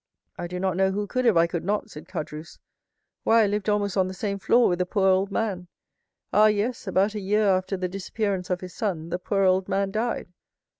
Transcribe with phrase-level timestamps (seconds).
[0.35, 2.57] "I do not know who could if I could not," said Caderousse.
[3.23, 5.67] "Why, I lived almost on the same floor with the poor old man.
[6.33, 9.91] Ah, yes, about a year after the disappearance of his son the poor old man
[9.91, 10.33] died."